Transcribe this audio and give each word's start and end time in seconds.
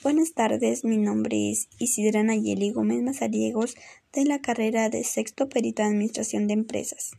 Buenas 0.00 0.32
tardes, 0.32 0.84
mi 0.84 0.96
nombre 0.96 1.50
es 1.50 1.68
Isidra 1.80 2.22
Nayeli 2.22 2.70
Gómez 2.70 3.02
Mazariegos 3.02 3.74
de 4.12 4.26
la 4.26 4.40
carrera 4.40 4.90
de 4.90 5.02
Sexto 5.02 5.48
Perito 5.48 5.82
de 5.82 5.88
Administración 5.88 6.46
de 6.46 6.54
Empresas. 6.54 7.10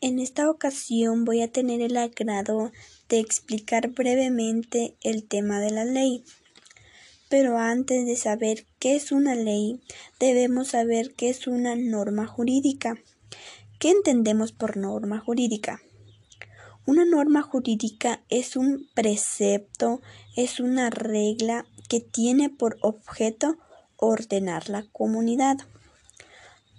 En 0.00 0.18
esta 0.18 0.50
ocasión 0.50 1.24
voy 1.24 1.40
a 1.40 1.52
tener 1.52 1.82
el 1.82 1.96
agrado 1.96 2.72
de 3.08 3.20
explicar 3.20 3.90
brevemente 3.90 4.96
el 5.02 5.22
tema 5.22 5.60
de 5.60 5.70
la 5.70 5.84
ley. 5.84 6.24
Pero 7.28 7.58
antes 7.58 8.04
de 8.04 8.16
saber 8.16 8.66
qué 8.80 8.96
es 8.96 9.12
una 9.12 9.36
ley, 9.36 9.80
debemos 10.18 10.70
saber 10.70 11.14
qué 11.14 11.28
es 11.28 11.46
una 11.46 11.76
norma 11.76 12.26
jurídica. 12.26 12.96
¿Qué 13.78 13.90
entendemos 13.90 14.50
por 14.50 14.76
norma 14.76 15.20
jurídica? 15.20 15.80
Una 16.84 17.04
norma 17.04 17.42
jurídica 17.42 18.24
es 18.28 18.56
un 18.56 18.88
precepto, 18.92 20.00
es 20.34 20.58
una 20.58 20.90
regla 20.90 21.64
que 21.88 22.00
tiene 22.00 22.50
por 22.50 22.76
objeto 22.82 23.56
ordenar 23.96 24.68
la 24.68 24.84
comunidad. 24.90 25.58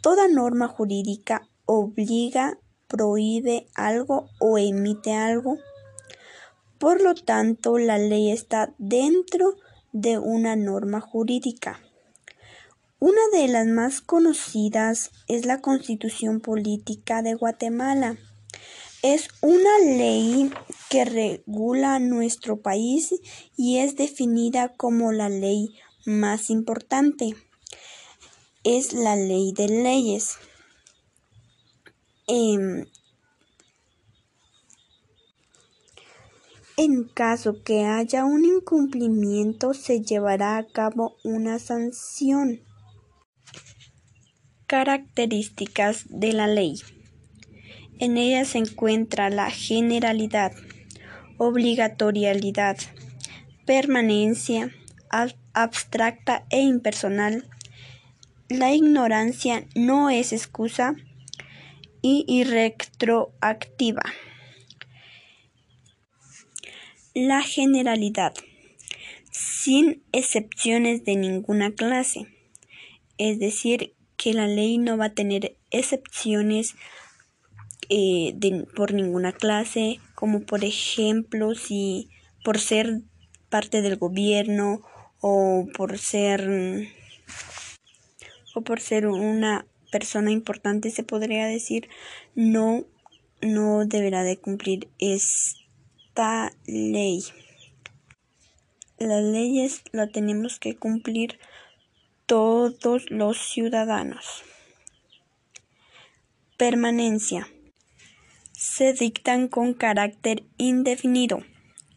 Toda 0.01 0.27
norma 0.27 0.67
jurídica 0.67 1.47
obliga, 1.65 2.57
prohíbe 2.89 3.67
algo 3.75 4.27
o 4.39 4.57
emite 4.57 5.13
algo. 5.13 5.57
Por 6.79 7.01
lo 7.01 7.15
tanto, 7.15 7.77
la 7.77 7.97
ley 7.97 8.29
está 8.29 8.73
dentro 8.77 9.55
de 9.93 10.19
una 10.19 10.57
norma 10.57 10.99
jurídica. 10.99 11.79
Una 12.99 13.21
de 13.31 13.47
las 13.47 13.67
más 13.67 14.01
conocidas 14.01 15.11
es 15.29 15.45
la 15.45 15.61
Constitución 15.61 16.41
Política 16.41 17.21
de 17.21 17.35
Guatemala 17.35 18.17
es 19.03 19.27
una 19.41 19.79
ley 19.79 20.49
que 20.89 21.03
regula 21.03 21.99
nuestro 21.99 22.61
país 22.61 23.13
y 23.57 23.79
es 23.79 23.97
definida 23.97 24.69
como 24.69 25.11
la 25.11 25.27
ley 25.27 25.75
más 26.05 26.49
importante. 26.49 27.35
Es 28.63 28.93
la 28.93 29.17
ley 29.17 29.51
de 29.51 29.67
leyes. 29.67 30.37
Em, 32.27 32.85
en 36.77 37.03
caso 37.03 37.61
que 37.61 37.83
haya 37.83 38.23
un 38.23 38.45
incumplimiento, 38.45 39.73
se 39.73 39.99
llevará 40.01 40.55
a 40.55 40.65
cabo 40.65 41.17
una 41.25 41.59
sanción. 41.59 42.61
Características 44.65 46.05
de 46.07 46.31
la 46.31 46.47
ley. 46.47 46.79
En 47.99 48.17
ella 48.17 48.45
se 48.45 48.57
encuentra 48.57 49.29
la 49.29 49.49
generalidad, 49.51 50.53
obligatoriedad, 51.37 52.77
permanencia, 53.65 54.71
abstracta 55.53 56.45
e 56.49 56.61
impersonal. 56.61 57.47
La 58.49 58.73
ignorancia 58.73 59.65
no 59.75 60.09
es 60.09 60.33
excusa 60.33 60.95
y 62.01 62.43
retroactiva. 62.43 64.03
La 67.13 67.41
generalidad, 67.41 68.33
sin 69.31 70.03
excepciones 70.11 71.05
de 71.05 71.15
ninguna 71.15 71.71
clase. 71.71 72.27
Es 73.17 73.39
decir, 73.39 73.93
que 74.17 74.33
la 74.33 74.47
ley 74.47 74.77
no 74.77 74.97
va 74.97 75.05
a 75.05 75.13
tener 75.13 75.57
excepciones 75.69 76.75
eh, 77.89 78.35
por 78.75 78.93
ninguna 78.93 79.31
clase, 79.31 79.99
como 80.15 80.41
por 80.41 80.63
ejemplo 80.63 81.55
si 81.55 82.09
por 82.43 82.59
ser 82.59 83.01
parte 83.49 83.81
del 83.81 83.97
gobierno 83.97 84.81
o 85.21 85.67
por 85.75 85.97
ser 85.97 86.89
o 88.55 88.61
por 88.61 88.79
ser 88.79 89.07
una 89.07 89.65
persona 89.91 90.31
importante 90.31 90.89
se 90.89 91.03
podría 91.03 91.45
decir 91.45 91.87
no 92.35 92.85
no 93.41 93.85
deberá 93.85 94.23
de 94.23 94.37
cumplir 94.37 94.87
esta 94.99 96.51
ley. 96.65 97.23
Las 98.97 99.23
leyes 99.23 99.83
las 99.91 100.11
tenemos 100.11 100.59
que 100.59 100.75
cumplir 100.75 101.39
todos 102.25 103.11
los 103.11 103.37
ciudadanos. 103.37 104.43
Permanencia 106.57 107.47
se 108.63 108.93
dictan 108.93 109.49
con 109.49 109.73
carácter 109.73 110.45
indefinido, 110.57 111.41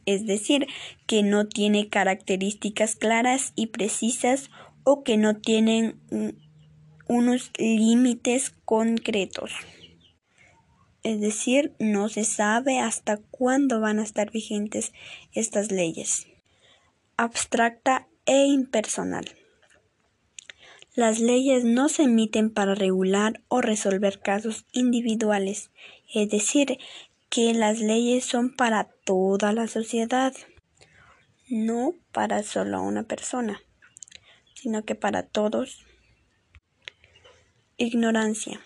es 0.04 0.26
decir, 0.26 0.66
que 1.06 1.22
no 1.22 1.46
tiene 1.46 1.88
características 1.88 2.96
claras 2.96 3.52
y 3.54 3.68
precisas 3.68 4.50
o 4.82 5.04
que 5.04 5.16
no 5.16 5.36
tienen 5.36 6.00
unos 7.06 7.52
límites 7.56 8.50
concretos. 8.64 9.52
Es 11.04 11.20
decir, 11.20 11.72
no 11.78 12.08
se 12.08 12.24
sabe 12.24 12.80
hasta 12.80 13.18
cuándo 13.18 13.78
van 13.78 14.00
a 14.00 14.02
estar 14.02 14.32
vigentes 14.32 14.92
estas 15.32 15.70
leyes. 15.70 16.26
Abstracta 17.16 18.08
e 18.26 18.44
impersonal. 18.46 19.24
Las 20.96 21.20
leyes 21.20 21.62
no 21.62 21.90
se 21.90 22.04
emiten 22.04 22.48
para 22.48 22.74
regular 22.74 23.42
o 23.48 23.60
resolver 23.60 24.18
casos 24.18 24.64
individuales, 24.72 25.70
es 26.14 26.30
decir, 26.30 26.78
que 27.28 27.52
las 27.52 27.80
leyes 27.80 28.24
son 28.24 28.56
para 28.56 28.84
toda 29.04 29.52
la 29.52 29.66
sociedad, 29.66 30.32
no 31.50 31.92
para 32.12 32.42
solo 32.42 32.82
una 32.82 33.02
persona, 33.02 33.60
sino 34.54 34.86
que 34.86 34.94
para 34.94 35.22
todos. 35.22 35.84
Ignorancia. 37.76 38.62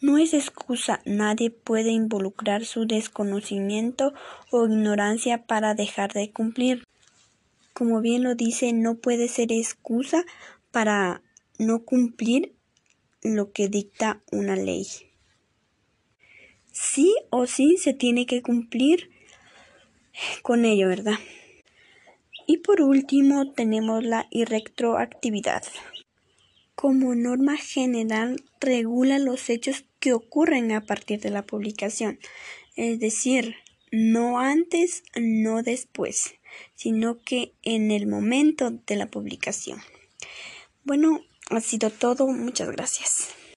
No 0.00 0.18
es 0.18 0.34
excusa, 0.34 1.00
nadie 1.04 1.50
puede 1.50 1.92
involucrar 1.92 2.64
su 2.64 2.84
desconocimiento 2.84 4.12
o 4.50 4.66
ignorancia 4.66 5.46
para 5.46 5.76
dejar 5.76 6.12
de 6.14 6.32
cumplir. 6.32 6.82
Como 7.74 8.00
bien 8.00 8.24
lo 8.24 8.34
dice, 8.34 8.72
no 8.72 8.96
puede 8.96 9.28
ser 9.28 9.52
excusa 9.52 10.24
para 10.72 11.22
no 11.60 11.84
cumplir 11.84 12.54
lo 13.22 13.52
que 13.52 13.68
dicta 13.68 14.22
una 14.32 14.56
ley. 14.56 14.86
Sí 16.72 17.14
o 17.28 17.46
sí 17.46 17.76
se 17.76 17.92
tiene 17.92 18.24
que 18.24 18.40
cumplir 18.40 19.10
con 20.42 20.64
ello, 20.64 20.88
¿verdad? 20.88 21.18
Y 22.46 22.58
por 22.58 22.80
último 22.80 23.52
tenemos 23.52 24.02
la 24.02 24.26
irretroactividad. 24.30 25.62
Como 26.74 27.14
norma 27.14 27.58
general 27.58 28.42
regula 28.58 29.18
los 29.18 29.50
hechos 29.50 29.84
que 29.98 30.14
ocurren 30.14 30.72
a 30.72 30.86
partir 30.86 31.20
de 31.20 31.28
la 31.28 31.44
publicación, 31.44 32.18
es 32.74 33.00
decir, 33.00 33.56
no 33.92 34.38
antes, 34.38 35.02
no 35.14 35.62
después, 35.62 36.36
sino 36.74 37.18
que 37.18 37.52
en 37.62 37.90
el 37.90 38.06
momento 38.06 38.70
de 38.70 38.96
la 38.96 39.10
publicación. 39.10 39.78
Bueno, 40.84 41.20
ha 41.50 41.60
sido 41.60 41.90
todo. 41.90 42.26
Muchas 42.28 42.70
gracias. 42.70 43.39